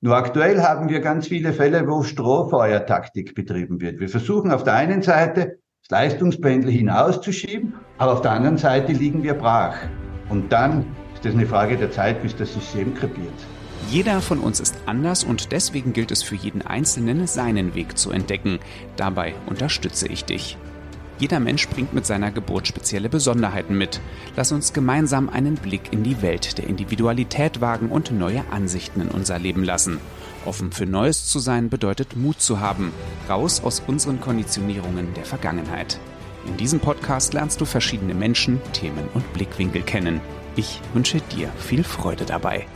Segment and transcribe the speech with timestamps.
[0.00, 3.98] Nur aktuell haben wir ganz viele Fälle, wo Strohfeuertaktik betrieben wird.
[3.98, 9.24] Wir versuchen auf der einen Seite das Leistungspendel hinauszuschieben, aber auf der anderen Seite liegen
[9.24, 9.76] wir brach.
[10.28, 13.34] Und dann ist es eine Frage der Zeit, bis das System krepiert.
[13.90, 18.12] Jeder von uns ist anders und deswegen gilt es für jeden Einzelnen, seinen Weg zu
[18.12, 18.60] entdecken.
[18.96, 20.58] Dabei unterstütze ich dich.
[21.18, 24.00] Jeder Mensch bringt mit seiner Geburt spezielle Besonderheiten mit.
[24.36, 29.08] Lass uns gemeinsam einen Blick in die Welt der Individualität wagen und neue Ansichten in
[29.08, 29.98] unser Leben lassen.
[30.44, 32.92] Offen für Neues zu sein bedeutet Mut zu haben,
[33.28, 35.98] raus aus unseren Konditionierungen der Vergangenheit.
[36.46, 40.20] In diesem Podcast lernst du verschiedene Menschen, Themen und Blickwinkel kennen.
[40.54, 42.66] Ich wünsche dir viel Freude dabei.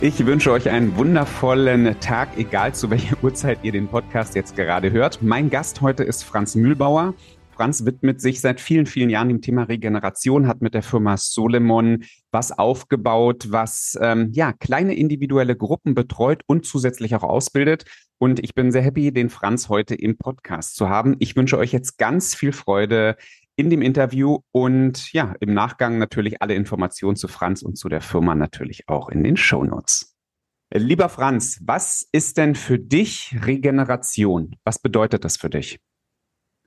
[0.00, 4.90] Ich wünsche euch einen wundervollen Tag, egal zu welcher Uhrzeit ihr den Podcast jetzt gerade
[4.90, 5.22] hört.
[5.22, 7.14] Mein Gast heute ist Franz Mühlbauer.
[7.62, 12.02] Franz widmet sich seit vielen, vielen Jahren dem Thema Regeneration, hat mit der Firma Solemon
[12.32, 17.84] was aufgebaut, was ähm, ja kleine individuelle Gruppen betreut und zusätzlich auch ausbildet.
[18.18, 21.14] Und ich bin sehr happy, den Franz heute im Podcast zu haben.
[21.20, 23.14] Ich wünsche euch jetzt ganz viel Freude
[23.54, 28.00] in dem Interview und ja, im Nachgang natürlich alle Informationen zu Franz und zu der
[28.00, 30.16] Firma natürlich auch in den Show Notes.
[30.74, 34.56] Lieber Franz, was ist denn für dich Regeneration?
[34.64, 35.78] Was bedeutet das für dich?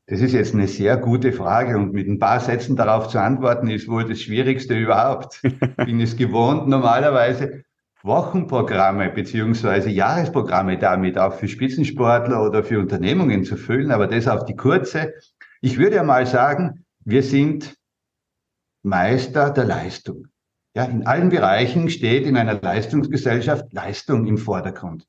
[0.07, 3.69] Das ist jetzt eine sehr gute Frage und mit ein paar Sätzen darauf zu antworten
[3.69, 5.39] ist wohl das Schwierigste überhaupt.
[5.43, 7.63] Ich bin es gewohnt, normalerweise
[8.03, 14.45] Wochenprogramme beziehungsweise Jahresprogramme damit auch für Spitzensportler oder für Unternehmungen zu füllen, aber das auf
[14.45, 15.15] die kurze.
[15.59, 17.75] Ich würde ja mal sagen, wir sind
[18.83, 20.27] Meister der Leistung.
[20.75, 25.07] Ja, in allen Bereichen steht in einer Leistungsgesellschaft Leistung im Vordergrund.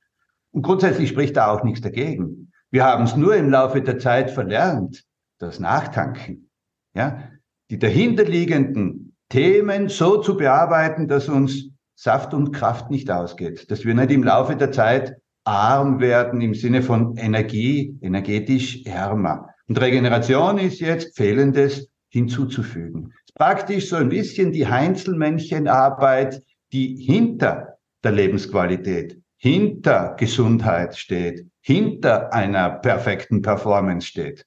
[0.53, 2.46] Und grundsätzlich spricht da auch nichts dagegen.
[2.71, 5.05] Wir haben es nur im Laufe der Zeit verlernt,
[5.39, 6.51] das Nachtanken,
[6.95, 7.31] ja,
[7.71, 13.95] die dahinterliegenden Themen so zu bearbeiten, dass uns Saft und Kraft nicht ausgeht, dass wir
[13.95, 19.49] nicht im Laufe der Zeit arm werden im Sinne von Energie, energetisch ärmer.
[19.69, 23.13] Und Regeneration ist jetzt Fehlendes hinzuzufügen.
[23.35, 26.43] Praktisch so ein bisschen die Heinzelmännchenarbeit,
[26.73, 34.47] die hinter der Lebensqualität, hinter Gesundheit steht, hinter einer perfekten Performance steht.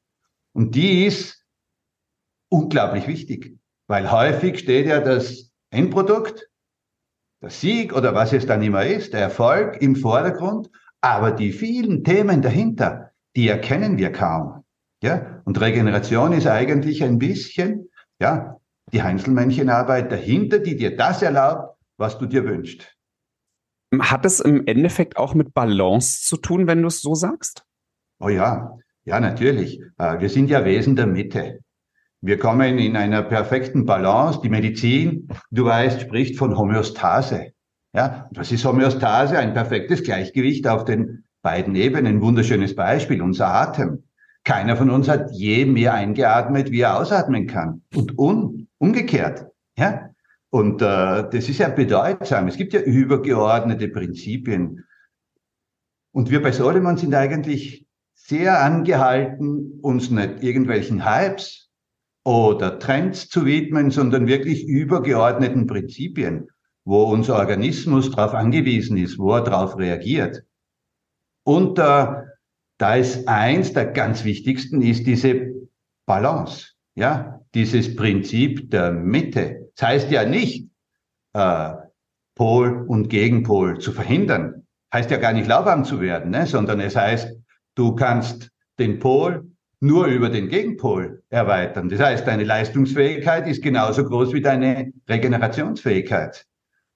[0.54, 1.46] Und die ist
[2.50, 3.58] unglaublich wichtig,
[3.88, 6.50] weil häufig steht ja das Endprodukt,
[7.42, 10.70] der Sieg oder was es dann immer ist, der Erfolg im Vordergrund,
[11.02, 14.66] aber die vielen Themen dahinter, die erkennen wir kaum.
[15.02, 17.90] Ja, und Regeneration ist eigentlich ein bisschen,
[18.20, 18.58] ja,
[18.92, 22.99] die Einzelmännchenarbeit dahinter, die dir das erlaubt, was du dir wünschst.
[23.98, 27.64] Hat es im Endeffekt auch mit Balance zu tun, wenn du es so sagst?
[28.20, 29.82] Oh ja, ja, natürlich.
[29.98, 31.60] Äh, wir sind ja Wesen der Mitte.
[32.22, 34.42] Wir kommen in einer perfekten Balance.
[34.44, 37.54] Die Medizin, du weißt, spricht von Homöostase.
[37.94, 39.40] Ja, was ist Homöostase?
[39.40, 42.22] Ein perfektes Gleichgewicht auf den beiden Ebenen.
[42.22, 44.04] Wunderschönes Beispiel, unser Atem.
[44.44, 47.84] Keiner von uns hat je mehr eingeatmet, wie er ausatmen kann.
[47.96, 49.48] Und un, umgekehrt.
[49.78, 50.10] Ja,
[50.52, 52.48] und äh, das ist ja bedeutsam.
[52.48, 54.86] Es gibt ja übergeordnete Prinzipien.
[56.12, 61.70] Und wir bei Solomon sind eigentlich sehr angehalten, uns nicht irgendwelchen Hypes
[62.24, 66.48] oder Trends zu widmen, sondern wirklich übergeordneten Prinzipien,
[66.84, 70.44] wo unser Organismus darauf angewiesen ist, wo er darauf reagiert.
[71.44, 72.08] Und äh,
[72.78, 75.54] da ist eins der ganz wichtigsten, ist diese
[76.06, 79.59] Balance, ja, dieses Prinzip der Mitte.
[79.80, 80.70] Das heißt ja nicht,
[81.34, 81.72] äh,
[82.36, 84.68] Pol und Gegenpol zu verhindern.
[84.94, 86.48] Heißt ja gar nicht lauwarm zu werden, ne?
[86.48, 87.34] sondern es heißt,
[87.76, 91.88] du kannst den Pol nur über den Gegenpol erweitern.
[91.88, 96.46] Das heißt, deine Leistungsfähigkeit ist genauso groß wie deine Regenerationsfähigkeit.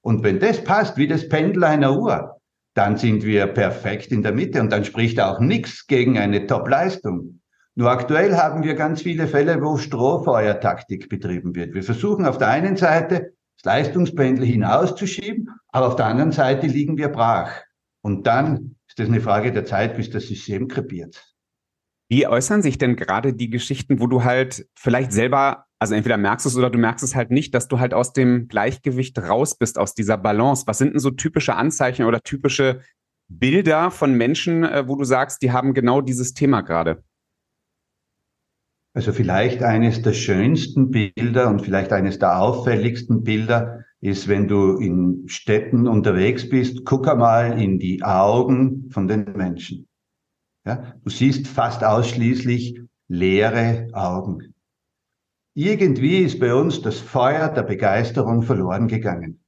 [0.01, 2.41] Und wenn das passt wie das Pendel einer Uhr,
[2.73, 7.39] dann sind wir perfekt in der Mitte und dann spricht auch nichts gegen eine Top-Leistung.
[7.75, 11.73] Nur aktuell haben wir ganz viele Fälle, wo Strohfeuertaktik betrieben wird.
[11.73, 16.97] Wir versuchen auf der einen Seite das Leistungspendel hinauszuschieben, aber auf der anderen Seite liegen
[16.97, 17.51] wir brach.
[18.03, 21.33] Und dann ist das eine Frage der Zeit, bis das System krepiert.
[22.09, 26.45] Wie äußern sich denn gerade die Geschichten, wo du halt vielleicht selber, also entweder merkst
[26.45, 29.79] es oder du merkst es halt nicht, dass du halt aus dem Gleichgewicht raus bist,
[29.79, 30.67] aus dieser Balance?
[30.67, 32.81] Was sind denn so typische Anzeichen oder typische
[33.29, 37.03] Bilder von Menschen, äh, wo du sagst, die haben genau dieses Thema gerade?
[38.95, 44.77] Also vielleicht eines der schönsten Bilder und vielleicht eines der auffälligsten Bilder ist, wenn du
[44.77, 49.87] in Städten unterwegs bist, guck einmal in die Augen von den Menschen.
[50.65, 54.53] Ja, du siehst fast ausschließlich leere Augen.
[55.55, 59.43] Irgendwie ist bei uns das Feuer der Begeisterung verloren gegangen.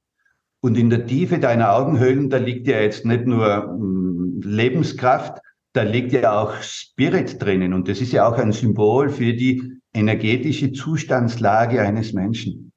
[0.60, 5.40] Und in der Tiefe deiner Augenhöhlen, da liegt ja jetzt nicht nur hm, Lebenskraft,
[5.76, 7.74] da liegt ja auch Spirit drinnen.
[7.74, 12.72] Und das ist ja auch ein Symbol für die energetische Zustandslage eines Menschen.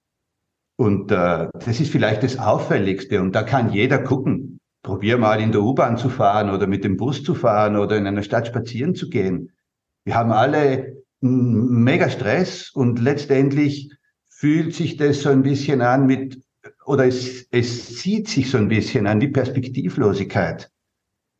[0.77, 3.21] Und äh, das ist vielleicht das Auffälligste.
[3.21, 4.59] Und da kann jeder gucken.
[4.81, 8.07] Probier mal in der U-Bahn zu fahren oder mit dem Bus zu fahren oder in
[8.07, 9.51] einer Stadt spazieren zu gehen.
[10.05, 13.91] Wir haben alle mega Stress und letztendlich
[14.29, 16.41] fühlt sich das so ein bisschen an mit,
[16.85, 20.71] oder es, es zieht sich so ein bisschen an die Perspektivlosigkeit.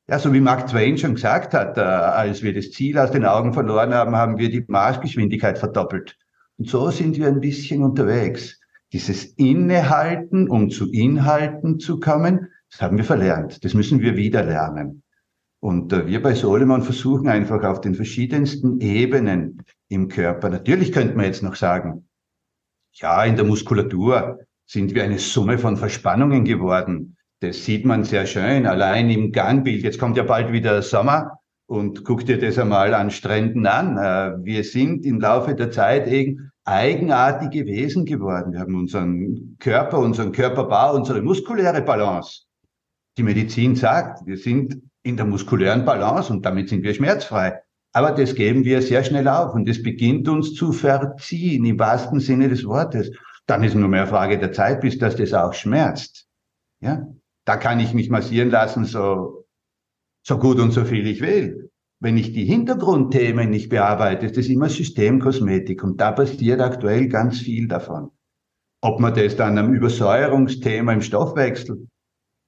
[0.09, 3.25] Ja, so wie Mark Twain schon gesagt hat, äh, als wir das Ziel aus den
[3.25, 6.17] Augen verloren haben, haben wir die Marschgeschwindigkeit verdoppelt.
[6.57, 8.59] Und so sind wir ein bisschen unterwegs.
[8.91, 13.63] Dieses Innehalten, um zu Inhalten zu kommen, das haben wir verlernt.
[13.63, 15.03] Das müssen wir wieder lernen.
[15.59, 20.49] Und äh, wir bei Solomon versuchen einfach auf den verschiedensten Ebenen im Körper.
[20.49, 22.07] Natürlich könnte man jetzt noch sagen,
[22.93, 27.15] ja, in der Muskulatur sind wir eine Summe von Verspannungen geworden.
[27.41, 29.83] Das sieht man sehr schön, allein im Gangbild.
[29.83, 33.97] Jetzt kommt ja bald wieder Sommer und guck dir das einmal an Stränden an.
[33.97, 38.51] Äh, wir sind im Laufe der Zeit eben eigenartige Wesen geworden.
[38.51, 42.43] Wir haben unseren Körper, unseren Körperbau, unsere muskuläre Balance.
[43.17, 47.61] Die Medizin sagt, wir sind in der muskulären Balance und damit sind wir schmerzfrei.
[47.93, 52.19] Aber das geben wir sehr schnell auf und es beginnt uns zu verziehen im wahrsten
[52.19, 53.11] Sinne des Wortes.
[53.45, 56.27] Dann ist nur mehr Frage der Zeit, bis das das auch schmerzt.
[56.81, 57.07] Ja,
[57.49, 59.47] da kann ich mich massieren lassen, so,
[60.23, 61.71] so gut und so viel ich will.
[61.99, 67.39] Wenn ich die Hintergrundthemen nicht bearbeite, ist das immer Systemkosmetik und da passiert aktuell ganz
[67.39, 68.11] viel davon.
[68.81, 71.87] Ob man das dann am Übersäuerungsthema im Stoffwechsel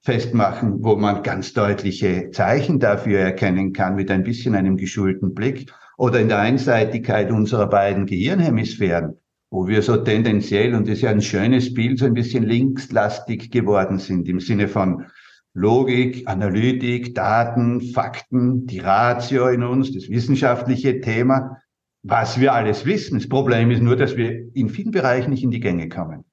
[0.04, 5.72] festmachen, wo man ganz deutliche Zeichen dafür erkennen kann mit ein bisschen einem geschulten Blick
[5.98, 9.18] oder in der Einseitigkeit unserer beiden Gehirnhemisphären,
[9.52, 13.50] wo wir so tendenziell, und das ist ja ein schönes Bild, so ein bisschen linkslastig
[13.50, 15.04] geworden sind im Sinne von
[15.52, 21.58] Logik, Analytik, Daten, Fakten, die Ratio in uns, das wissenschaftliche Thema,
[22.02, 23.18] was wir alles wissen.
[23.18, 26.24] Das Problem ist nur, dass wir in vielen Bereichen nicht in die Gänge kommen.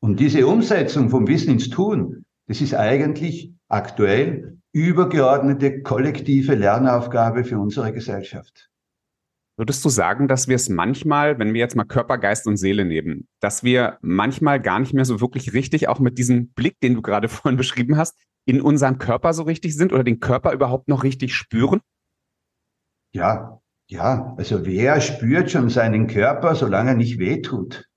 [0.00, 7.60] Und diese Umsetzung vom Wissen ins Tun, das ist eigentlich aktuell übergeordnete kollektive Lernaufgabe für
[7.60, 8.68] unsere Gesellschaft.
[9.58, 12.84] Würdest du sagen, dass wir es manchmal, wenn wir jetzt mal Körper, Geist und Seele
[12.84, 16.94] nehmen, dass wir manchmal gar nicht mehr so wirklich richtig, auch mit diesem Blick, den
[16.94, 18.16] du gerade vorhin beschrieben hast,
[18.46, 21.80] in unserem Körper so richtig sind oder den Körper überhaupt noch richtig spüren?
[23.12, 24.32] Ja, ja.
[24.38, 27.88] Also wer spürt schon seinen Körper, solange er nicht wehtut?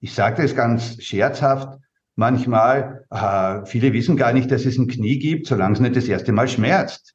[0.00, 1.78] Ich sage das ganz scherzhaft
[2.16, 6.08] manchmal, äh, viele wissen gar nicht, dass es ein Knie gibt, solange es nicht das
[6.08, 7.14] erste Mal schmerzt.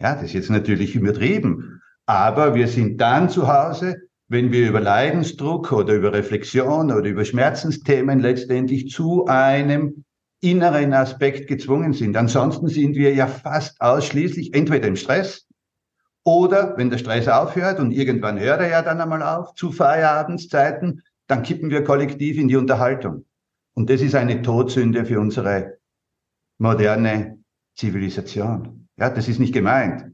[0.00, 1.73] Ja, das ist jetzt natürlich übertrieben.
[2.06, 3.96] Aber wir sind dann zu Hause,
[4.28, 10.04] wenn wir über Leidensdruck oder über Reflexion oder über Schmerzensthemen letztendlich zu einem
[10.40, 12.16] inneren Aspekt gezwungen sind.
[12.16, 15.46] Ansonsten sind wir ja fast ausschließlich entweder im Stress
[16.24, 21.02] oder wenn der Stress aufhört und irgendwann hört er ja dann einmal auf zu Feierabendszeiten,
[21.26, 23.24] dann kippen wir kollektiv in die Unterhaltung.
[23.74, 25.78] Und das ist eine Todsünde für unsere
[26.58, 27.38] moderne
[27.74, 28.88] Zivilisation.
[28.96, 30.12] Ja, das ist nicht gemeint.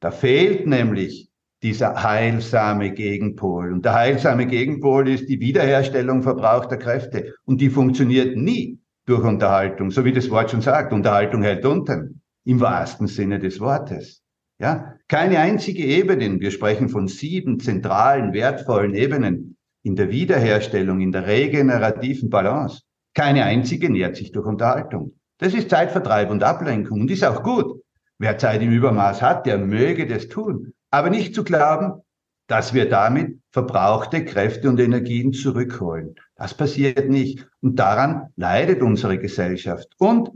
[0.00, 1.27] Da fehlt nämlich
[1.62, 3.72] dieser heilsame Gegenpol.
[3.72, 7.34] Und der heilsame Gegenpol ist die Wiederherstellung verbrauchter Kräfte.
[7.44, 10.92] Und die funktioniert nie durch Unterhaltung, so wie das Wort schon sagt.
[10.92, 14.22] Unterhaltung hält unten, im wahrsten Sinne des Wortes.
[14.60, 16.40] Ja, keine einzige Ebene.
[16.40, 22.82] Wir sprechen von sieben zentralen, wertvollen Ebenen in der Wiederherstellung, in der regenerativen Balance.
[23.14, 25.12] Keine einzige nährt sich durch Unterhaltung.
[25.38, 27.82] Das ist Zeitvertreib und Ablenkung und ist auch gut.
[28.18, 30.72] Wer Zeit im Übermaß hat, der möge das tun.
[30.90, 32.02] Aber nicht zu glauben,
[32.46, 36.14] dass wir damit verbrauchte Kräfte und Energien zurückholen.
[36.34, 37.46] Das passiert nicht.
[37.60, 39.88] Und daran leidet unsere Gesellschaft.
[39.98, 40.30] Und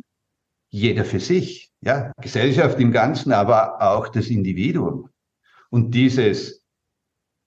[0.69, 1.71] jeder für sich.
[1.81, 5.09] Ja, Gesellschaft im Ganzen, aber auch das Individuum.
[5.71, 6.63] Und dieses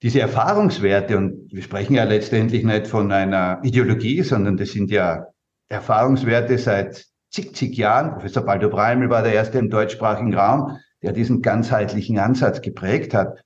[0.02, 5.26] diese Erfahrungswerte, und wir sprechen ja letztendlich nicht von einer Ideologie, sondern das sind ja
[5.68, 8.12] Erfahrungswerte seit zig, zig Jahren.
[8.12, 13.38] Professor Baldo Breimel war der erste im deutschsprachigen Raum, der diesen ganzheitlichen Ansatz geprägt hat.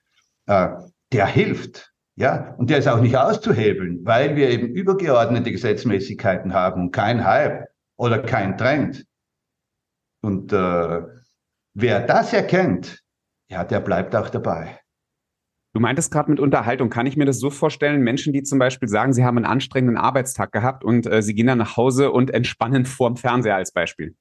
[0.46, 0.68] Äh,
[1.12, 6.80] der hilft, ja, und der ist auch nicht auszuhebeln, weil wir eben übergeordnete Gesetzmäßigkeiten haben
[6.84, 9.04] und kein Hype oder kein Trend.
[10.22, 11.02] Und äh,
[11.74, 13.02] wer das erkennt,
[13.50, 14.80] ja, der bleibt auch dabei.
[15.74, 16.88] Du meintest gerade mit Unterhaltung.
[16.88, 19.98] Kann ich mir das so vorstellen, Menschen, die zum Beispiel sagen, sie haben einen anstrengenden
[19.98, 24.16] Arbeitstag gehabt und äh, sie gehen dann nach Hause und entspannen vorm Fernseher als Beispiel?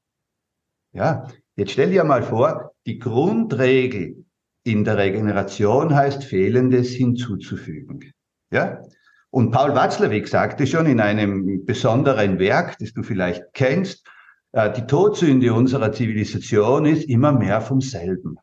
[0.91, 1.27] Ja,
[1.59, 4.25] jetzt stell dir mal vor, die Grundregel
[4.63, 8.13] in der Regeneration heißt, Fehlendes hinzuzufügen.
[8.51, 8.81] Ja?
[9.29, 14.07] Und Paul Watzlawick sagte schon in einem besonderen Werk, das du vielleicht kennst,
[14.53, 18.37] äh, die Todsünde unserer Zivilisation ist immer mehr vom selben.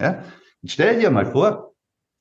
[0.00, 0.24] Ja?
[0.62, 1.74] Jetzt stell dir mal vor,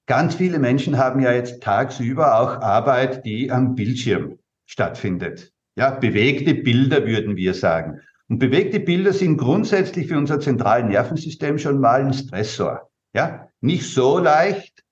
[0.08, 5.54] ganz viele Menschen haben ja jetzt tagsüber auch Arbeit, die am Bildschirm stattfindet.
[5.76, 8.02] Ja, bewegte Bilder würden wir sagen.
[8.30, 12.90] Und bewegte Bilder sind grundsätzlich für unser zentrales Nervensystem schon mal ein Stressor.
[13.14, 14.84] Ja, nicht so leicht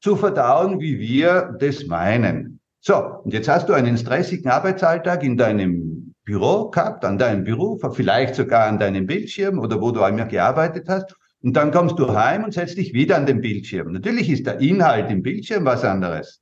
[0.00, 2.60] zu verdauen, wie wir das meinen.
[2.80, 7.80] So, und jetzt hast du einen stressigen Arbeitsalltag in deinem Büro gehabt, an deinem Beruf,
[7.94, 11.14] vielleicht sogar an deinem Bildschirm oder wo du einmal gearbeitet hast.
[11.42, 13.92] Und dann kommst du heim und setzt dich wieder an den Bildschirm.
[13.92, 16.40] Natürlich ist der Inhalt im Bildschirm was anderes.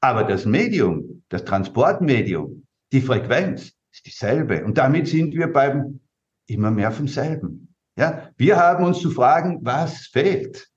[0.00, 4.64] Aber das Medium, das Transportmedium, die Frequenz ist dieselbe.
[4.64, 6.00] Und damit sind wir beim
[6.46, 7.74] immer mehr vom selben.
[7.98, 10.68] Ja, wir haben uns zu fragen, was fehlt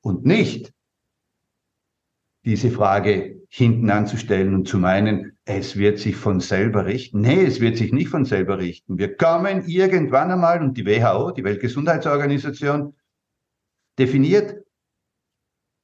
[0.00, 0.72] und nicht
[2.44, 7.20] diese Frage hinten anzustellen und zu meinen, es wird sich von selber richten.
[7.20, 8.96] Nee, es wird sich nicht von selber richten.
[8.96, 12.94] Wir kommen irgendwann einmal und die WHO, die Weltgesundheitsorganisation,
[13.98, 14.64] definiert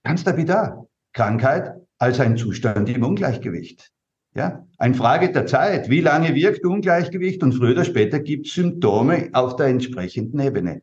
[0.04, 3.93] ganz lapidar Krankheit als ein Zustand im Ungleichgewicht.
[4.36, 5.88] Ja, ein Frage der Zeit.
[5.88, 7.42] Wie lange wirkt Ungleichgewicht?
[7.42, 10.82] Und früher oder später gibt es Symptome auf der entsprechenden Ebene.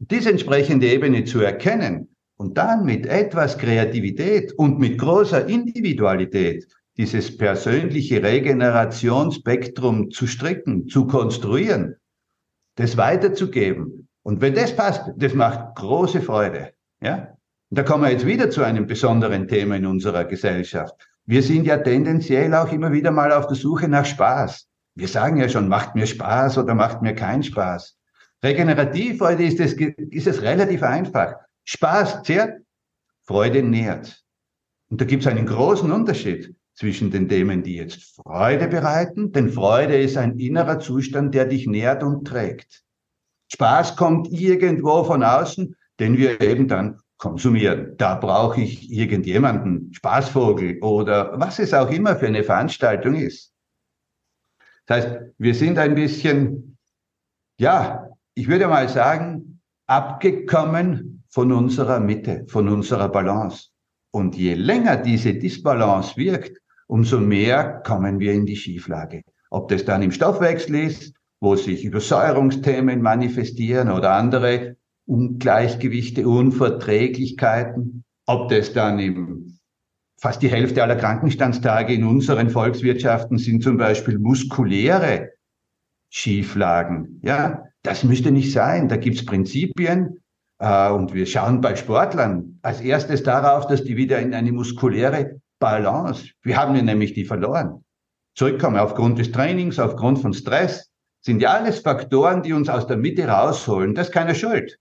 [0.00, 7.36] Diese entsprechende Ebene zu erkennen und dann mit etwas Kreativität und mit großer Individualität dieses
[7.36, 11.96] persönliche Regenerationsspektrum zu stricken, zu konstruieren,
[12.74, 14.08] das weiterzugeben.
[14.24, 16.72] Und wenn das passt, das macht große Freude.
[17.00, 17.36] Ja?
[17.70, 21.11] Und da kommen wir jetzt wieder zu einem besonderen Thema in unserer Gesellschaft.
[21.24, 24.68] Wir sind ja tendenziell auch immer wieder mal auf der Suche nach Spaß.
[24.94, 27.96] Wir sagen ja schon, macht mir Spaß oder macht mir keinen Spaß.
[28.42, 31.34] Regenerativ heute ist es, ist es relativ einfach.
[31.64, 32.62] Spaß zehrt,
[33.24, 34.22] Freude nährt.
[34.90, 39.50] Und da gibt es einen großen Unterschied zwischen den Themen, die jetzt Freude bereiten, denn
[39.50, 42.82] Freude ist ein innerer Zustand, der dich nährt und trägt.
[43.52, 47.94] Spaß kommt irgendwo von außen, den wir eben dann konsumieren.
[47.98, 53.54] Da brauche ich irgendjemanden, Spaßvogel oder was es auch immer für eine Veranstaltung ist.
[54.86, 56.76] Das heißt, wir sind ein bisschen,
[57.60, 63.68] ja, ich würde mal sagen, abgekommen von unserer Mitte, von unserer Balance.
[64.10, 69.22] Und je länger diese Disbalance wirkt, umso mehr kommen wir in die Schieflage.
[69.50, 74.76] Ob das dann im Stoffwechsel ist, wo sich Übersäuerungsthemen manifestieren oder andere
[75.12, 79.58] Ungleichgewichte, Unverträglichkeiten, ob das dann im
[80.22, 85.30] fast die Hälfte aller Krankenstandstage in unseren Volkswirtschaften sind zum Beispiel muskuläre
[86.10, 87.20] Schieflagen.
[87.24, 88.88] Ja, das müsste nicht sein.
[88.88, 90.22] Da gibt's Prinzipien
[90.60, 95.40] äh, und wir schauen bei Sportlern als erstes darauf, dass die wieder in eine muskuläre
[95.58, 96.30] Balance.
[96.42, 97.84] Wir haben ja nämlich die verloren.
[98.36, 100.88] Zurückkommen aufgrund des Trainings, aufgrund von Stress,
[101.20, 103.94] sind ja alles Faktoren, die uns aus der Mitte rausholen.
[103.94, 104.78] Das ist keine Schuld.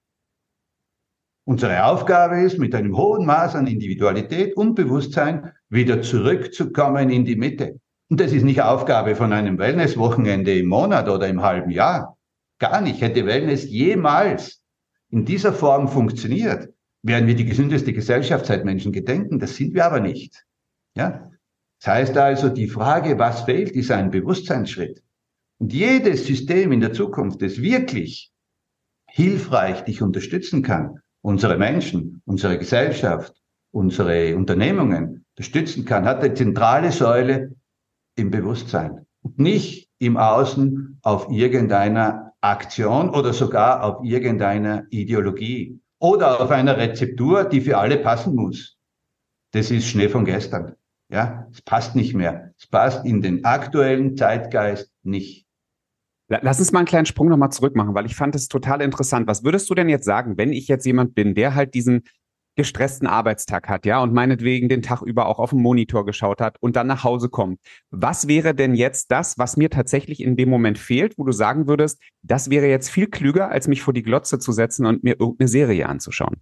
[1.52, 7.36] Unsere Aufgabe ist, mit einem hohen Maß an Individualität und Bewusstsein wieder zurückzukommen in die
[7.36, 7.78] Mitte.
[8.10, 12.18] Und das ist nicht Aufgabe von einem Wellnesswochenende im Monat oder im halben Jahr.
[12.58, 13.02] Gar nicht.
[13.02, 14.62] Hätte Wellness jemals
[15.10, 16.70] in dieser Form funktioniert,
[17.04, 19.38] wären wir die gesündeste Gesellschaft seit Menschen gedenken.
[19.38, 20.46] Das sind wir aber nicht.
[20.96, 21.32] Ja?
[21.82, 25.04] Das heißt also, die Frage, was fehlt, ist ein Bewusstseinsschritt.
[25.60, 28.32] Und jedes System in der Zukunft, das wirklich
[29.06, 33.34] hilfreich dich unterstützen kann, unsere Menschen, unsere Gesellschaft,
[33.72, 37.56] unsere Unternehmungen unterstützen kann, hat eine zentrale Säule
[38.16, 39.06] im Bewusstsein.
[39.22, 46.78] Und nicht im Außen auf irgendeiner Aktion oder sogar auf irgendeiner Ideologie oder auf einer
[46.78, 48.78] Rezeptur, die für alle passen muss.
[49.52, 50.76] Das ist Schnee von gestern.
[51.10, 52.54] Ja, es passt nicht mehr.
[52.58, 55.46] Es passt in den aktuellen Zeitgeist nicht.
[56.42, 59.28] Lass uns mal einen kleinen Sprung nochmal zurück machen, weil ich fand es total interessant.
[59.28, 62.04] Was würdest du denn jetzt sagen, wenn ich jetzt jemand bin, der halt diesen
[62.56, 66.58] gestressten Arbeitstag hat, ja, und meinetwegen den Tag über auch auf den Monitor geschaut hat
[66.62, 67.60] und dann nach Hause kommt.
[67.90, 71.68] Was wäre denn jetzt das, was mir tatsächlich in dem Moment fehlt, wo du sagen
[71.68, 75.20] würdest, das wäre jetzt viel klüger, als mich vor die Glotze zu setzen und mir
[75.20, 76.42] irgendeine Serie anzuschauen?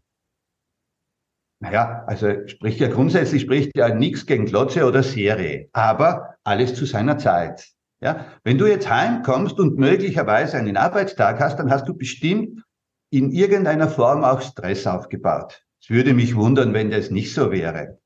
[1.62, 6.86] Naja, also spricht ja grundsätzlich spricht ja nichts gegen Glotze oder Serie, aber alles zu
[6.86, 7.68] seiner Zeit.
[8.02, 12.64] Ja, wenn du jetzt heimkommst und möglicherweise einen Arbeitstag hast, dann hast du bestimmt
[13.12, 15.64] in irgendeiner Form auch Stress aufgebaut.
[15.82, 18.00] Es würde mich wundern, wenn das nicht so wäre.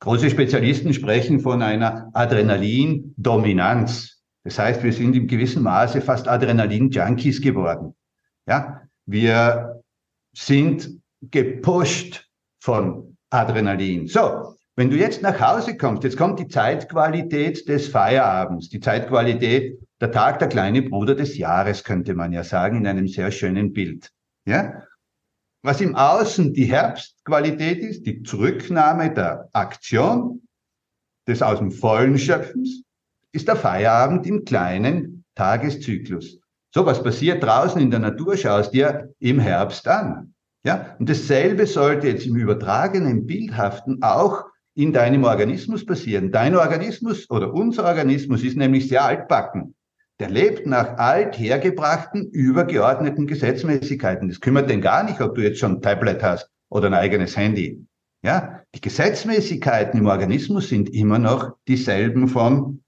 [0.00, 4.20] Große Spezialisten sprechen von einer Adrenalin-Dominanz.
[4.44, 7.94] Das heißt, wir sind im gewissen Maße fast Adrenalin-Junkies geworden.
[8.46, 9.82] Ja, wir
[10.36, 12.28] sind gepusht
[12.60, 14.08] von Adrenalin.
[14.08, 19.78] So, wenn du jetzt nach Hause kommst, jetzt kommt die Zeitqualität des Feierabends, die Zeitqualität,
[20.00, 23.72] der Tag der kleine Bruder des Jahres, könnte man ja sagen, in einem sehr schönen
[23.72, 24.10] Bild.
[24.46, 24.82] Ja?
[25.62, 30.42] Was im Außen die Herbstqualität ist, die Zurücknahme der Aktion,
[31.28, 32.82] des aus dem Vollen Schöpfens,
[33.32, 36.40] ist der Feierabend im kleinen Tageszyklus.
[36.74, 40.34] So, was passiert draußen in der Natur, schaust dir im Herbst an.
[40.64, 46.30] Ja, und dasselbe sollte jetzt im übertragenen, bildhaften auch in deinem Organismus passieren.
[46.32, 49.74] Dein Organismus oder unser Organismus ist nämlich sehr altbacken.
[50.18, 54.28] Der lebt nach althergebrachten, übergeordneten Gesetzmäßigkeiten.
[54.28, 57.36] Das kümmert den gar nicht, ob du jetzt schon ein Tablet hast oder ein eigenes
[57.36, 57.84] Handy.
[58.24, 62.82] Ja, die Gesetzmäßigkeiten im Organismus sind immer noch dieselben von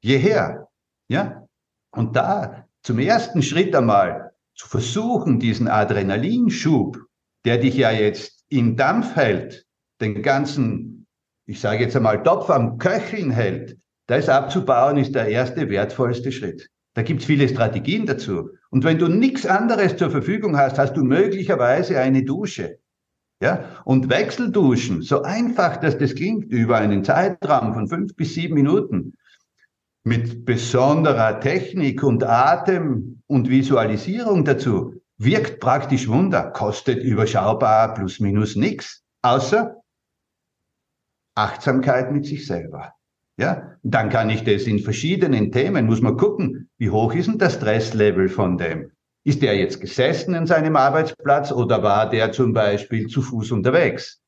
[0.00, 0.68] jeher.
[1.08, 1.46] Ja,
[1.90, 6.98] und da zum ersten Schritt einmal zu versuchen, diesen Adrenalinschub,
[7.44, 9.66] der dich ja jetzt in Dampf hält,
[10.00, 11.06] den ganzen,
[11.46, 13.76] ich sage jetzt einmal, Topf am Köcheln hält,
[14.06, 16.68] das abzubauen, ist der erste wertvollste Schritt.
[16.94, 18.50] Da gibt's viele Strategien dazu.
[18.70, 22.78] Und wenn du nichts anderes zur Verfügung hast, hast du möglicherweise eine Dusche.
[23.40, 28.54] Ja, und Wechselduschen, so einfach, dass das klingt, über einen Zeitraum von fünf bis sieben
[28.54, 29.14] Minuten,
[30.02, 38.56] mit besonderer Technik und Atem und Visualisierung dazu, wirkt praktisch Wunder, kostet überschaubar plus minus
[38.56, 39.76] nichts, außer
[41.38, 42.92] Achtsamkeit mit sich selber.
[43.38, 47.38] Ja, dann kann ich das in verschiedenen Themen, muss man gucken, wie hoch ist denn
[47.38, 48.90] das Stresslevel von dem?
[49.24, 54.20] Ist der jetzt gesessen in seinem Arbeitsplatz oder war der zum Beispiel zu Fuß unterwegs?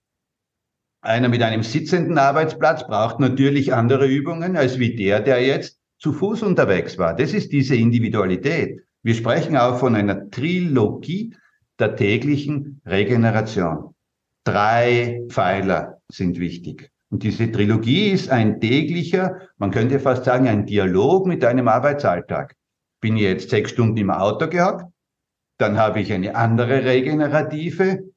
[1.00, 6.12] Einer mit einem sitzenden Arbeitsplatz braucht natürlich andere Übungen als wie der, der jetzt zu
[6.12, 7.16] Fuß unterwegs war.
[7.16, 8.82] Das ist diese Individualität.
[9.02, 11.34] Wir sprechen auch von einer Trilogie
[11.78, 13.94] der täglichen Regeneration.
[14.44, 16.90] Drei Pfeiler sind wichtig.
[17.10, 22.54] Und diese Trilogie ist ein täglicher, man könnte fast sagen, ein Dialog mit einem Arbeitsalltag.
[23.00, 24.84] Bin jetzt sechs Stunden im Auto gehockt,
[25.58, 28.10] dann habe ich eine andere regenerative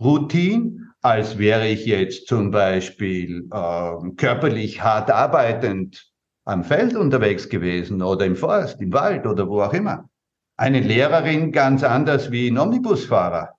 [0.00, 6.12] Routine, als wäre ich jetzt zum Beispiel äh, körperlich hart arbeitend
[6.44, 10.08] am Feld unterwegs gewesen oder im Forst, im Wald oder wo auch immer.
[10.56, 13.56] Eine Lehrerin ganz anders wie ein Omnibusfahrer.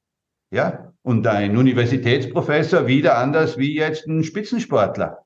[0.51, 5.19] Ja, und ein Universitätsprofessor wieder anders wie jetzt ein Spitzensportler.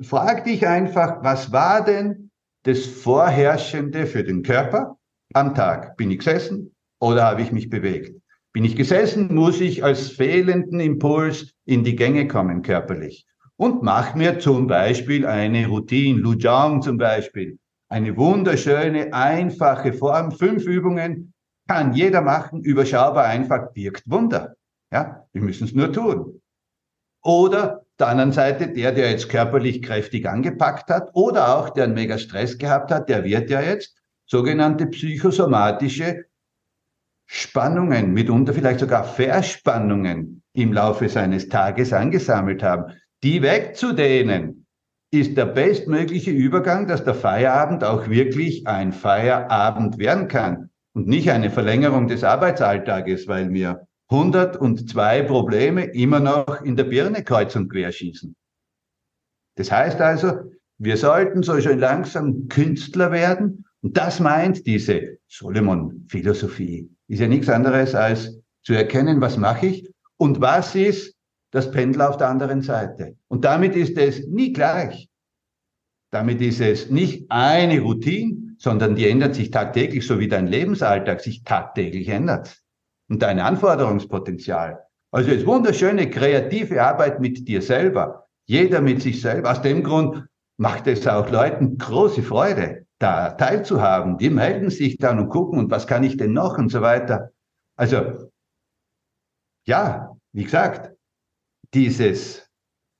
[0.00, 2.30] Frag dich einfach, was war denn
[2.64, 4.98] das Vorherrschende für den Körper
[5.32, 5.96] am Tag?
[5.96, 8.20] Bin ich gesessen oder habe ich mich bewegt?
[8.52, 13.26] Bin ich gesessen, muss ich als fehlenden Impuls in die Gänge kommen körperlich.
[13.56, 17.58] Und mach mir zum Beispiel eine Routine, Lujang zum Beispiel.
[17.88, 21.32] Eine wunderschöne, einfache Form, fünf Übungen,
[21.68, 24.56] kann jeder machen, überschaubar einfach, wirkt Wunder.
[24.92, 26.40] Ja, wir müssen es nur tun.
[27.22, 31.94] Oder der anderen Seite, der, der jetzt körperlich kräftig angepackt hat oder auch der einen
[31.94, 33.96] mega Stress gehabt hat, der wird ja jetzt
[34.26, 36.24] sogenannte psychosomatische
[37.26, 42.92] Spannungen, mitunter vielleicht sogar Verspannungen im Laufe seines Tages angesammelt haben.
[43.22, 44.66] Die wegzudehnen
[45.12, 51.30] ist der bestmögliche Übergang, dass der Feierabend auch wirklich ein Feierabend werden kann und nicht
[51.30, 57.70] eine Verlängerung des Arbeitsalltages, weil mir 102 Probleme immer noch in der Birne kreuz und
[57.70, 58.36] quer schießen.
[59.56, 60.32] Das heißt also,
[60.78, 63.64] wir sollten so schön langsam Künstler werden.
[63.82, 66.90] Und das meint diese Solomon-Philosophie.
[67.08, 71.16] Ist ja nichts anderes als zu erkennen, was mache ich und was ist
[71.50, 73.16] das Pendel auf der anderen Seite.
[73.28, 75.08] Und damit ist es nie gleich.
[76.10, 81.20] Damit ist es nicht eine Routine, sondern die ändert sich tagtäglich, so wie dein Lebensalltag
[81.20, 82.62] sich tagtäglich ändert.
[83.08, 84.84] Und dein Anforderungspotenzial.
[85.10, 88.28] Also es ist wunderschöne kreative Arbeit mit dir selber.
[88.46, 89.50] Jeder mit sich selber.
[89.50, 90.26] Aus dem Grund
[90.58, 94.16] macht es auch Leuten große Freude, da teilzuhaben.
[94.16, 97.32] Die melden sich dann und gucken, und was kann ich denn noch und so weiter.
[97.76, 98.30] Also,
[99.66, 100.96] ja, wie gesagt,
[101.74, 102.48] dieses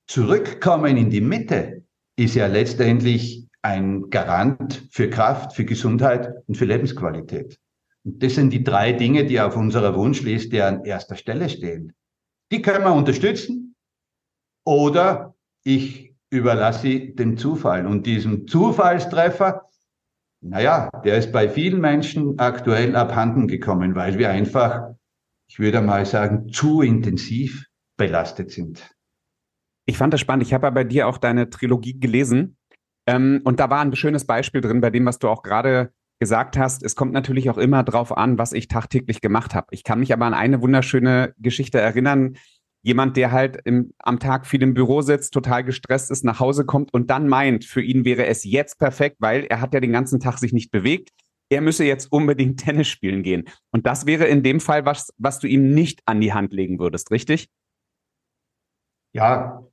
[0.08, 1.84] Zurückkommen in die Mitte
[2.16, 7.58] ist ja letztendlich ein Garant für Kraft, für Gesundheit und für Lebensqualität.
[8.04, 11.94] Und das sind die drei Dinge, die auf unserer Wunschliste an erster Stelle stehen.
[12.50, 13.76] Die können wir unterstützen
[14.64, 17.86] oder ich überlasse dem Zufall.
[17.86, 19.68] Und diesem Zufallstreffer,
[20.40, 24.94] naja, der ist bei vielen Menschen aktuell abhanden gekommen, weil wir einfach,
[25.46, 28.90] ich würde mal sagen, zu intensiv belastet sind.
[29.84, 30.44] Ich fand das spannend.
[30.44, 32.56] Ich habe ja bei dir auch deine Trilogie gelesen
[33.06, 36.56] ähm, und da war ein schönes Beispiel drin bei dem, was du auch gerade gesagt
[36.56, 36.84] hast.
[36.84, 39.66] Es kommt natürlich auch immer drauf an, was ich tagtäglich gemacht habe.
[39.72, 42.36] Ich kann mich aber an eine wunderschöne Geschichte erinnern.
[42.84, 46.64] Jemand, der halt im, am Tag viel im Büro sitzt, total gestresst ist, nach Hause
[46.64, 49.92] kommt und dann meint, für ihn wäre es jetzt perfekt, weil er hat ja den
[49.92, 51.10] ganzen Tag sich nicht bewegt.
[51.48, 53.48] Er müsse jetzt unbedingt Tennis spielen gehen.
[53.72, 56.78] Und das wäre in dem Fall was, was du ihm nicht an die Hand legen
[56.78, 57.48] würdest, richtig?
[59.12, 59.64] Ja,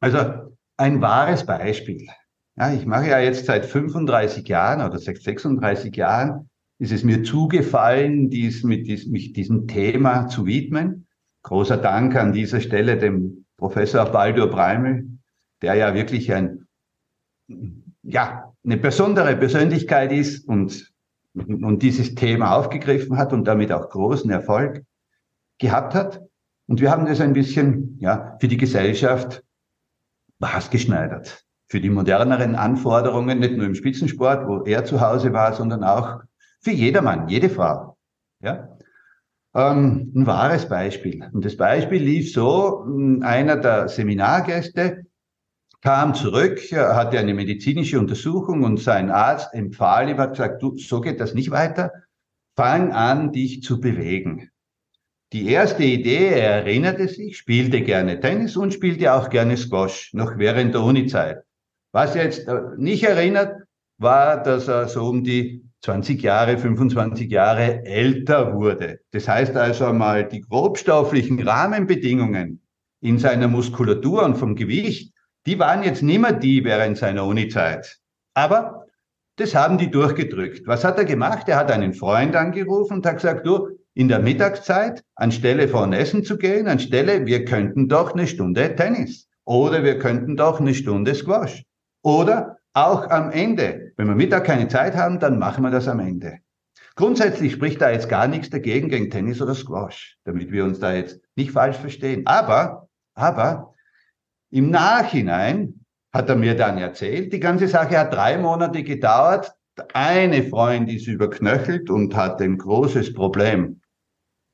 [0.00, 2.08] also ein wahres Beispiel.
[2.56, 7.22] Ja, ich mache ja jetzt seit 35 Jahren oder seit 36 Jahren ist es mir
[7.24, 11.06] zugefallen, dies, mit dies, mich diesem Thema zu widmen.
[11.42, 15.08] Großer Dank an dieser Stelle dem Professor Baldur Breimel,
[15.62, 16.66] der ja wirklich ein,
[18.02, 20.92] ja, eine besondere Persönlichkeit ist und,
[21.34, 24.84] und dieses Thema aufgegriffen hat und damit auch großen Erfolg
[25.58, 26.20] gehabt hat.
[26.66, 29.44] Und wir haben das ein bisschen, ja, für die Gesellschaft
[30.38, 31.43] maßgeschneidert.
[31.74, 36.20] Für die moderneren Anforderungen, nicht nur im Spitzensport, wo er zu Hause war, sondern auch
[36.60, 37.96] für jedermann, jede Frau.
[38.40, 38.68] Ja?
[39.56, 41.28] Ähm, ein wahres Beispiel.
[41.32, 42.86] Und das Beispiel lief so,
[43.22, 45.06] einer der Seminargäste
[45.82, 51.00] kam zurück, hatte eine medizinische Untersuchung und sein Arzt empfahl ihm, hat gesagt, du, so
[51.00, 51.90] geht das nicht weiter,
[52.54, 54.48] fang an, dich zu bewegen.
[55.32, 60.38] Die erste Idee, er erinnerte sich, spielte gerne Tennis und spielte auch gerne Squash, noch
[60.38, 61.43] während der Unizeit.
[61.94, 63.62] Was er jetzt nicht erinnert,
[63.98, 68.98] war, dass er so um die 20 Jahre, 25 Jahre älter wurde.
[69.12, 72.60] Das heißt also mal, die grobstofflichen Rahmenbedingungen
[73.00, 75.14] in seiner Muskulatur und vom Gewicht,
[75.46, 78.00] die waren jetzt nicht mehr die während seiner Unizeit.
[78.34, 78.86] Aber
[79.36, 80.66] das haben die durchgedrückt.
[80.66, 81.48] Was hat er gemacht?
[81.48, 86.24] Er hat einen Freund angerufen und hat gesagt, du, in der Mittagszeit, anstelle von Essen
[86.24, 91.14] zu gehen, anstelle, wir könnten doch eine Stunde Tennis oder wir könnten doch eine Stunde
[91.14, 91.64] Squash.
[92.04, 93.92] Oder auch am Ende.
[93.96, 96.38] Wenn wir Mittag keine Zeit haben, dann machen wir das am Ende.
[96.96, 100.92] Grundsätzlich spricht da jetzt gar nichts dagegen gegen Tennis oder Squash, damit wir uns da
[100.92, 102.26] jetzt nicht falsch verstehen.
[102.26, 103.74] Aber, aber
[104.50, 109.52] im Nachhinein hat er mir dann erzählt, die ganze Sache hat drei Monate gedauert.
[109.94, 113.80] Eine Freund ist überknöchelt und hat ein großes Problem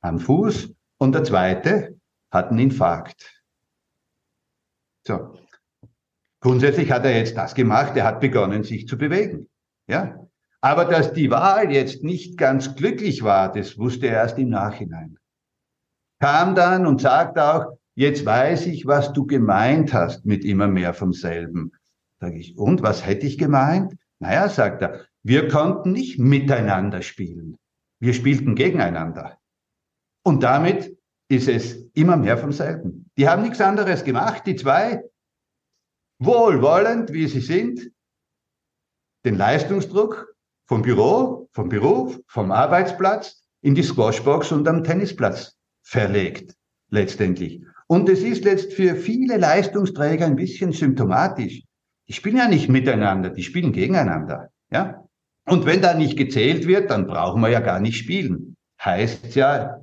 [0.02, 1.98] am Fuß und der zweite
[2.30, 3.42] hat einen Infarkt.
[5.06, 5.39] So.
[6.40, 9.48] Grundsätzlich hat er jetzt das gemacht, er hat begonnen, sich zu bewegen.
[9.86, 10.26] Ja.
[10.62, 15.18] Aber dass die Wahl jetzt nicht ganz glücklich war, das wusste er erst im Nachhinein.
[16.18, 20.92] Kam dann und sagte auch, jetzt weiß ich, was du gemeint hast mit immer mehr
[20.92, 21.72] vom selben.
[22.20, 23.94] Sag ich, und was hätte ich gemeint?
[24.18, 27.56] Naja, sagt er, wir konnten nicht miteinander spielen.
[27.98, 29.38] Wir spielten gegeneinander.
[30.22, 30.96] Und damit
[31.28, 33.10] ist es immer mehr vom selben.
[33.16, 35.02] Die haben nichts anderes gemacht, die zwei,
[36.20, 37.90] wohlwollend, wie sie sind,
[39.24, 40.34] den Leistungsdruck
[40.66, 46.54] vom Büro, vom Beruf, vom Arbeitsplatz in die Squashbox und am Tennisplatz verlegt,
[46.90, 47.62] letztendlich.
[47.88, 51.62] Und es ist jetzt für viele Leistungsträger ein bisschen symptomatisch.
[52.06, 55.04] Die spielen ja nicht miteinander, die spielen gegeneinander, ja.
[55.46, 58.56] Und wenn da nicht gezählt wird, dann brauchen wir ja gar nicht spielen.
[58.80, 59.80] Heißt ja,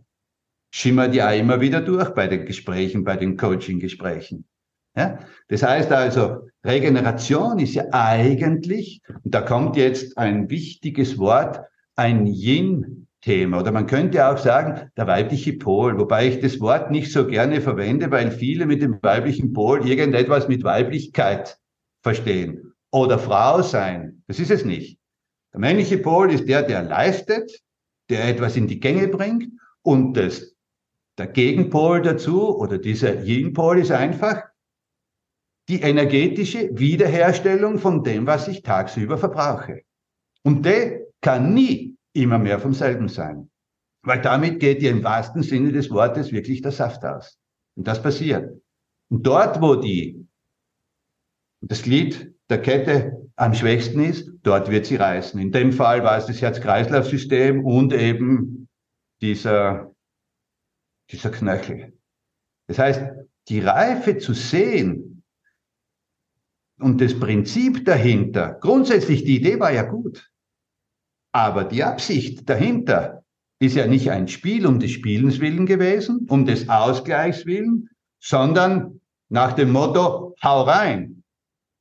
[0.71, 4.47] schimmert ja immer wieder durch bei den Gesprächen, bei den Coaching-Gesprächen.
[4.98, 5.20] Ja?
[5.48, 11.62] Das heißt also, Regeneration ist ja eigentlich, und da kommt jetzt ein wichtiges Wort,
[11.96, 13.62] ein Yin-Thema.
[13.62, 17.62] Oder man könnte auch sagen, der weibliche Pol, wobei ich das Wort nicht so gerne
[17.62, 21.58] verwende, weil viele mit dem weiblichen Pol irgendetwas mit Weiblichkeit
[22.02, 22.74] verstehen.
[22.92, 24.24] Oder Frau sein.
[24.28, 25.00] Das ist es nicht.
[25.54, 27.62] Der männliche Pol ist der, der leistet,
[28.10, 30.56] der etwas in die Gänge bringt und das,
[31.18, 34.44] der Gegenpol dazu oder dieser Yin-Pol ist einfach
[35.69, 39.82] die energetische Wiederherstellung von dem, was ich tagsüber verbrauche.
[40.43, 43.49] Und der kann nie immer mehr vom selben sein.
[44.03, 47.38] Weil damit geht dir im wahrsten Sinne des Wortes wirklich der Saft aus.
[47.75, 48.62] Und das passiert.
[49.10, 50.25] Und dort, wo die,
[51.62, 55.39] das Glied der Kette am schwächsten ist, dort wird sie reißen.
[55.39, 58.69] In dem Fall war es das Herz-Kreislauf-System und eben
[59.21, 59.93] dieser,
[61.12, 61.93] dieser Knöchel.
[62.67, 63.01] Das heißt,
[63.49, 65.07] die Reife zu sehen
[66.80, 70.30] und das Prinzip dahinter, grundsätzlich die Idee war ja gut,
[71.32, 73.24] aber die Absicht dahinter
[73.60, 79.02] ist ja nicht ein Spiel um des Spielens willen gewesen, um des Ausgleichs willen, sondern
[79.30, 81.24] nach dem Motto, hau rein.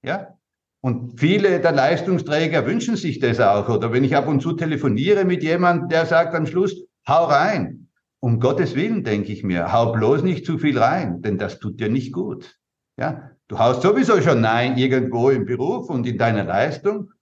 [0.03, 0.37] Ja?
[0.81, 3.69] Und viele der Leistungsträger wünschen sich das auch.
[3.69, 7.89] Oder wenn ich ab und zu telefoniere mit jemandem, der sagt am Schluss, hau rein.
[8.21, 11.81] Um Gottes Willen, denke ich mir, hau bloß nicht zu viel rein, denn das tut
[11.81, 12.57] dir nicht gut.
[12.99, 17.13] Ja, du haust sowieso schon Nein irgendwo im Beruf und in deiner Leistung.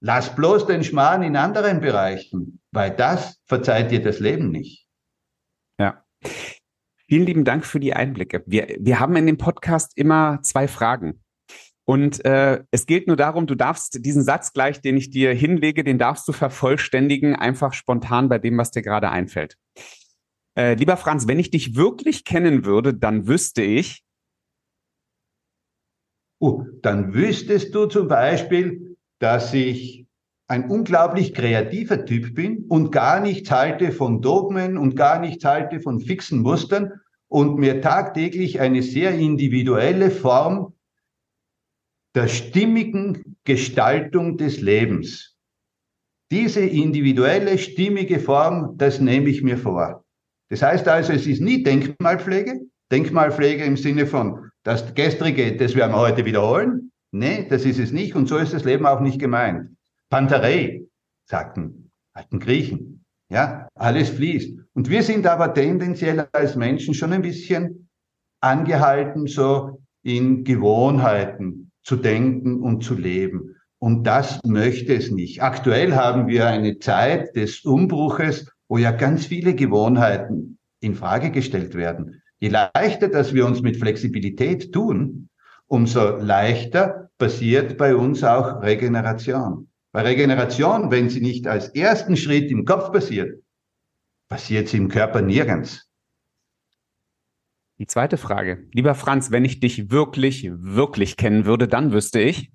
[0.00, 4.86] Lass bloß den Schmarrn in anderen Bereichen, weil das verzeiht dir das Leben nicht.
[5.78, 6.04] Ja.
[7.08, 8.42] Vielen lieben Dank für die Einblicke.
[8.46, 11.22] Wir, wir haben in dem Podcast immer zwei Fragen.
[11.84, 15.84] Und äh, es geht nur darum, du darfst diesen Satz gleich, den ich dir hinlege,
[15.84, 19.56] den darfst du vervollständigen, einfach spontan bei dem, was dir gerade einfällt.
[20.54, 24.04] Äh, lieber Franz, wenn ich dich wirklich kennen würde, dann wüsste ich.
[26.40, 30.06] Oh, dann wüsstest du zum Beispiel, dass ich
[30.46, 35.80] ein unglaublich kreativer Typ bin und gar nichts halte von Dogmen und gar nichts halte
[35.80, 36.92] von fixen Mustern
[37.28, 40.74] und mir tagtäglich eine sehr individuelle Form
[42.14, 45.36] der stimmigen Gestaltung des Lebens.
[46.30, 50.04] Diese individuelle, stimmige Form, das nehme ich mir vor.
[50.48, 52.60] Das heißt also, es ist nie Denkmalpflege.
[52.90, 56.92] Denkmalpflege im Sinne von, das Gestrige, das werden wir heute wiederholen.
[57.10, 58.14] Nee, das ist es nicht.
[58.14, 59.70] Und so ist das Leben auch nicht gemeint.
[60.10, 60.82] Pantarei,
[61.24, 63.02] sagten alten Griechen.
[63.30, 64.58] Ja, alles fließt.
[64.74, 67.88] Und wir sind aber tendenziell als Menschen schon ein bisschen
[68.42, 73.56] angehalten, so in Gewohnheiten zu denken und zu leben.
[73.78, 75.42] Und das möchte es nicht.
[75.42, 81.74] Aktuell haben wir eine Zeit des Umbruches, wo ja ganz viele Gewohnheiten in Frage gestellt
[81.74, 82.22] werden.
[82.40, 85.28] Je leichter, dass wir uns mit Flexibilität tun,
[85.66, 89.68] umso leichter passiert bei uns auch Regeneration.
[89.92, 93.42] Bei Regeneration, wenn sie nicht als ersten Schritt im Kopf passiert,
[94.28, 95.88] passiert sie im Körper nirgends.
[97.78, 98.66] Die zweite Frage.
[98.72, 102.52] Lieber Franz, wenn ich dich wirklich, wirklich kennen würde, dann wüsste ich.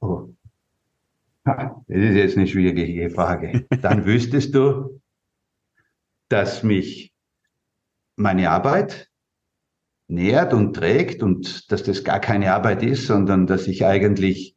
[0.00, 0.28] Oh.
[1.44, 3.66] Das ist jetzt eine schwierige Frage.
[3.82, 5.01] Dann wüsstest du,
[6.32, 7.12] dass mich
[8.16, 9.10] meine Arbeit
[10.08, 14.56] nährt und trägt und dass das gar keine Arbeit ist, sondern dass ich eigentlich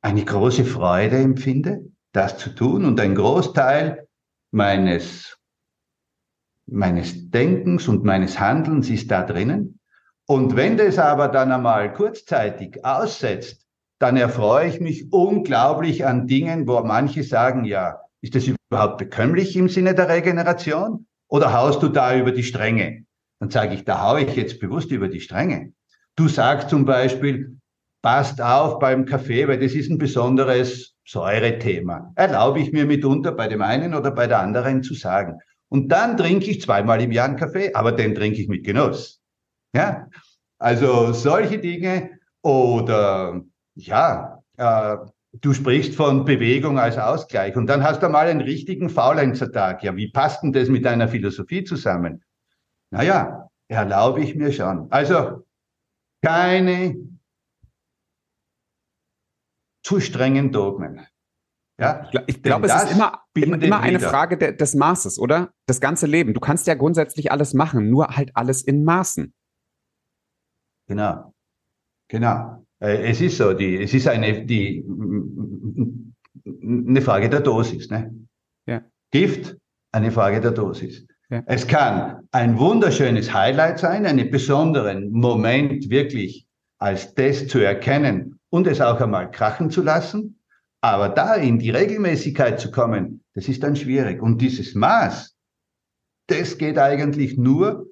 [0.00, 4.08] eine große Freude empfinde, das zu tun und ein Großteil
[4.50, 5.38] meines
[6.66, 9.78] meines Denkens und meines Handelns ist da drinnen.
[10.26, 13.64] Und wenn das aber dann einmal kurzzeitig aussetzt,
[13.98, 19.56] dann erfreue ich mich unglaublich an Dingen, wo manche sagen, ja, ist das überhaupt bekömmlich
[19.56, 21.06] im Sinne der Regeneration?
[21.28, 23.04] Oder haust du da über die Stränge?
[23.40, 25.72] Dann sage ich, da haue ich jetzt bewusst über die Stränge.
[26.16, 27.58] Du sagst zum Beispiel,
[28.02, 32.12] passt auf beim Kaffee, weil das ist ein besonderes Säurethema.
[32.16, 35.38] Erlaube ich mir mitunter bei dem einen oder bei der anderen zu sagen.
[35.68, 39.20] Und dann trinke ich zweimal im Jahr einen Kaffee, aber den trinke ich mit Genuss.
[39.74, 40.08] Ja,
[40.58, 43.42] also solche Dinge oder
[43.74, 44.96] ja, äh,
[45.40, 49.82] du sprichst von Bewegung als Ausgleich und dann hast du mal einen richtigen Faulenzertag.
[49.82, 52.24] Ja, wie passt denn das mit deiner Philosophie zusammen?
[52.90, 54.90] Naja, erlaube ich mir schon.
[54.90, 55.44] Also
[56.22, 56.96] keine
[59.82, 61.06] zu strengen Dogmen.
[61.80, 65.52] Ja, ich glaube, es ist immer, immer, immer eine Frage de, des Maßes, oder?
[65.66, 66.34] Das ganze Leben.
[66.34, 69.32] Du kannst ja grundsätzlich alles machen, nur halt alles in Maßen.
[70.88, 71.32] Genau.
[72.08, 72.66] Genau.
[72.80, 74.84] Äh, es ist so, die, es ist eine, die,
[76.44, 78.14] eine Frage der Dosis, ne?
[78.66, 78.82] Ja.
[79.10, 79.56] Gift,
[79.92, 81.06] eine Frage der Dosis.
[81.30, 81.42] Ja.
[81.46, 86.46] Es kann ein wunderschönes Highlight sein, einen besonderen Moment wirklich
[86.78, 90.40] als das zu erkennen und es auch einmal krachen zu lassen.
[90.80, 94.22] Aber da in die Regelmäßigkeit zu kommen, das ist dann schwierig.
[94.22, 95.34] Und dieses Maß,
[96.28, 97.86] das geht eigentlich nur,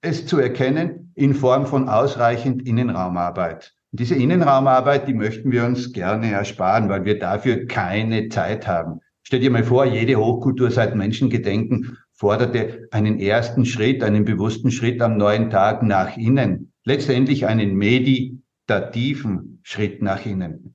[0.00, 3.74] es zu erkennen in Form von ausreichend Innenraumarbeit.
[3.96, 8.98] Diese Innenraumarbeit, die möchten wir uns gerne ersparen, weil wir dafür keine Zeit haben.
[9.22, 15.00] Stell dir mal vor, jede Hochkultur seit Menschengedenken forderte einen ersten Schritt, einen bewussten Schritt
[15.00, 16.72] am neuen Tag nach innen.
[16.82, 20.74] Letztendlich einen meditativen Schritt nach innen.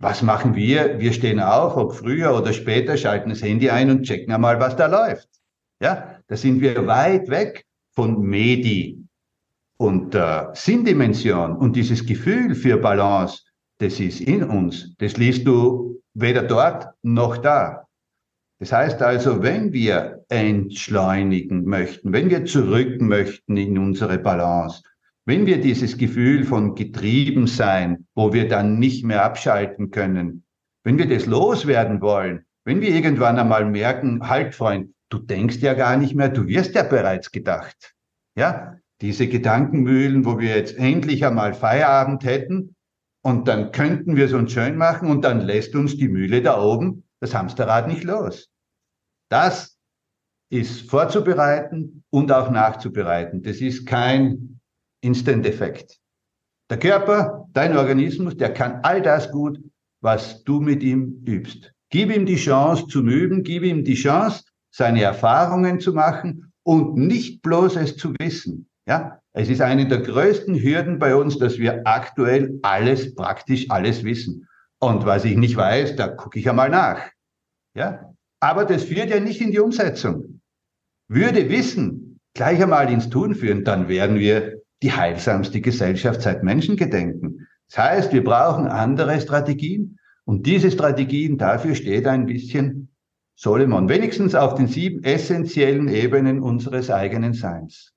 [0.00, 0.98] Was machen wir?
[0.98, 4.74] Wir stehen auf, ob früher oder später, schalten das Handy ein und checken einmal, was
[4.74, 5.28] da läuft.
[5.80, 9.05] Ja, da sind wir weit weg von Medi
[9.78, 13.42] und äh, Sinndimension und dieses Gefühl für Balance,
[13.78, 14.94] das ist in uns.
[14.98, 17.86] Das liest du weder dort noch da.
[18.58, 24.82] Das heißt also, wenn wir entschleunigen möchten, wenn wir zurück möchten in unsere Balance,
[25.26, 30.44] wenn wir dieses Gefühl von getrieben sein, wo wir dann nicht mehr abschalten können,
[30.84, 35.74] wenn wir das loswerden wollen, wenn wir irgendwann einmal merken, halt Freund, du denkst ja
[35.74, 37.94] gar nicht mehr, du wirst ja bereits gedacht.
[38.36, 42.74] Ja, diese Gedankenmühlen, wo wir jetzt endlich einmal Feierabend hätten
[43.22, 46.60] und dann könnten wir es uns schön machen und dann lässt uns die Mühle da
[46.62, 48.50] oben das Hamsterrad nicht los.
[49.30, 49.78] Das
[50.50, 53.42] ist vorzubereiten und auch nachzubereiten.
[53.42, 54.60] Das ist kein
[55.02, 55.98] Instant-Effekt.
[56.70, 59.60] Der Körper, dein Organismus, der kann all das gut,
[60.00, 61.72] was du mit ihm übst.
[61.90, 66.96] Gib ihm die Chance zum Üben, gib ihm die Chance, seine Erfahrungen zu machen und
[66.96, 68.68] nicht bloß es zu wissen.
[68.86, 74.04] Ja, es ist eine der größten Hürden bei uns, dass wir aktuell alles, praktisch alles
[74.04, 74.48] wissen.
[74.78, 77.00] Und was ich nicht weiß, da gucke ich einmal nach.
[77.74, 80.40] Ja, aber das führt ja nicht in die Umsetzung.
[81.08, 87.48] Würde Wissen gleich einmal ins Tun führen, dann wären wir die heilsamste Gesellschaft seit Menschengedenken.
[87.68, 89.98] Das heißt, wir brauchen andere Strategien.
[90.24, 92.90] Und diese Strategien, dafür steht ein bisschen
[93.36, 97.95] Solomon, wenigstens auf den sieben essentiellen Ebenen unseres eigenen Seins.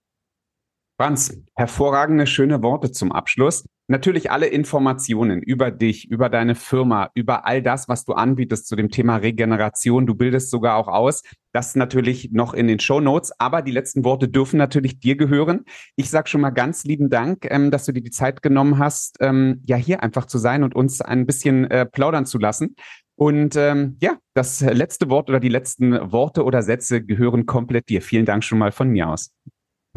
[1.00, 3.64] Franz, hervorragende, schöne Worte zum Abschluss.
[3.88, 8.76] Natürlich alle Informationen über dich, über deine Firma, über all das, was du anbietest zu
[8.76, 10.06] dem Thema Regeneration.
[10.06, 11.24] Du bildest sogar auch aus.
[11.54, 13.32] Das natürlich noch in den Show Notes.
[13.40, 15.64] Aber die letzten Worte dürfen natürlich dir gehören.
[15.96, 19.16] Ich sage schon mal ganz lieben Dank, ähm, dass du dir die Zeit genommen hast,
[19.22, 22.76] ähm, ja hier einfach zu sein und uns ein bisschen äh, plaudern zu lassen.
[23.16, 28.02] Und ähm, ja, das letzte Wort oder die letzten Worte oder Sätze gehören komplett dir.
[28.02, 29.32] Vielen Dank schon mal von mir aus.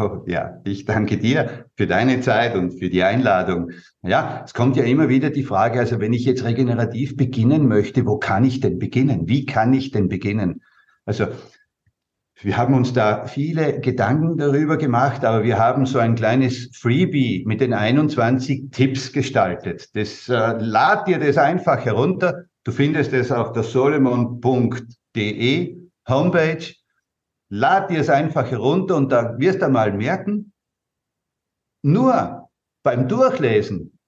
[0.03, 3.71] Oh, ja, ich danke dir für deine Zeit und für die Einladung.
[4.03, 8.05] Ja, es kommt ja immer wieder die Frage, also wenn ich jetzt regenerativ beginnen möchte,
[8.05, 9.29] wo kann ich denn beginnen?
[9.29, 10.62] Wie kann ich denn beginnen?
[11.05, 11.29] Also
[12.41, 17.45] wir haben uns da viele Gedanken darüber gemacht, aber wir haben so ein kleines Freebie
[17.47, 19.95] mit den 21 Tipps gestaltet.
[19.95, 22.47] Das äh, lad dir das einfach herunter.
[22.65, 24.17] Du findest es auf der solomon.de
[26.09, 26.82] Homepage
[27.53, 30.55] lad dir es einfach herunter und da wirst du mal merken,
[31.83, 32.49] nur
[32.83, 33.99] beim Durchlesen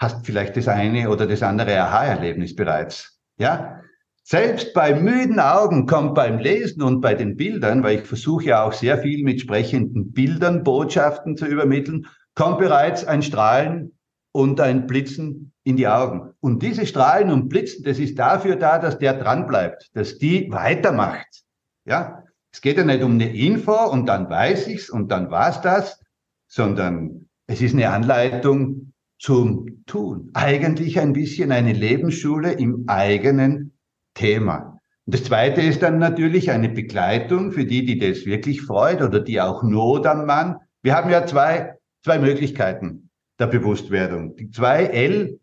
[0.00, 3.20] hast vielleicht das eine oder das andere Aha-Erlebnis bereits.
[3.38, 3.82] Ja,
[4.24, 8.64] selbst bei müden Augen kommt beim Lesen und bei den Bildern, weil ich versuche ja
[8.64, 13.98] auch sehr viel mit sprechenden Bildern Botschaften zu übermitteln, kommt bereits ein Strahlen
[14.32, 16.32] und ein Blitzen in die Augen.
[16.40, 21.42] Und diese Strahlen und Blitzen, das ist dafür da, dass der dranbleibt, dass die weitermacht.
[21.84, 22.21] Ja,
[22.52, 26.00] es geht ja nicht um eine Info und dann weiß ich's und dann war's das,
[26.48, 30.30] sondern es ist eine Anleitung zum Tun.
[30.34, 33.72] Eigentlich ein bisschen eine Lebensschule im eigenen
[34.14, 34.78] Thema.
[35.06, 39.20] Und das zweite ist dann natürlich eine Begleitung für die, die das wirklich freut oder
[39.20, 40.56] die auch Not am Mann.
[40.82, 44.36] Wir haben ja zwei, zwei Möglichkeiten der Bewusstwerdung.
[44.36, 45.40] Die zwei L,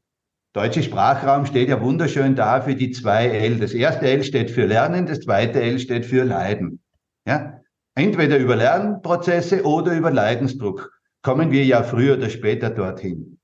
[0.53, 3.57] deutsche Sprachraum steht ja wunderschön da für die zwei L.
[3.57, 6.81] Das erste L steht für Lernen, das zweite L steht für Leiden.
[7.25, 7.61] Ja?
[7.95, 13.39] Entweder über Lernprozesse oder über Leidensdruck kommen wir ja früher oder später dorthin.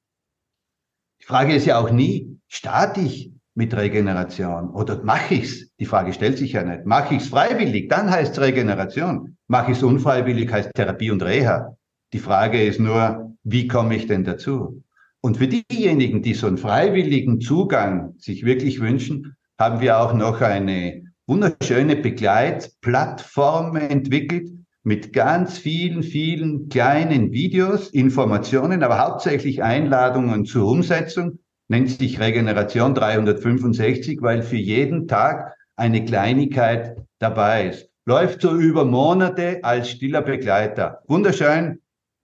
[1.21, 5.71] Die Frage ist ja auch nie, starte ich mit Regeneration oder mache ich's?
[5.79, 6.85] Die Frage stellt sich ja nicht.
[6.85, 9.37] Mache ich's freiwillig, dann heißt Regeneration.
[9.47, 11.75] Mache ich's unfreiwillig, heißt Therapie und Reha.
[12.13, 14.83] Die Frage ist nur, wie komme ich denn dazu?
[15.21, 20.41] Und für diejenigen, die so einen freiwilligen Zugang sich wirklich wünschen, haben wir auch noch
[20.41, 24.51] eine wunderschöne Begleitplattform entwickelt
[24.83, 31.39] mit ganz vielen, vielen kleinen Videos, Informationen, aber hauptsächlich Einladungen zur Umsetzung.
[31.67, 37.89] Nennt sich Regeneration 365, weil für jeden Tag eine Kleinigkeit dabei ist.
[38.05, 41.01] Läuft so über Monate als stiller Begleiter.
[41.07, 41.81] Wunderschön.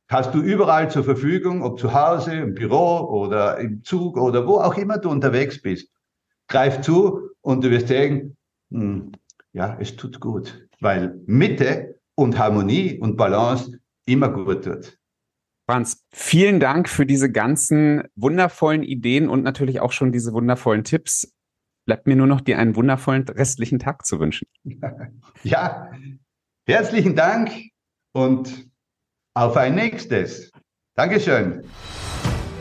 [0.10, 4.58] Hast du überall zur Verfügung, ob zu Hause, im Büro oder im Zug oder wo
[4.58, 5.90] auch immer du unterwegs bist.
[6.48, 8.38] Greif zu und du wirst sehen,
[9.54, 14.98] ja, es tut gut, weil Mitte und Harmonie und Balance immer gut tut.
[15.70, 21.34] Franz, vielen Dank für diese ganzen wundervollen Ideen und natürlich auch schon diese wundervollen Tipps.
[21.86, 24.48] Bleibt mir nur noch dir einen wundervollen restlichen Tag zu wünschen.
[25.44, 25.90] Ja,
[26.68, 27.52] herzlichen Dank
[28.14, 28.70] und
[29.34, 30.52] auf ein nächstes.
[30.96, 31.64] Dankeschön.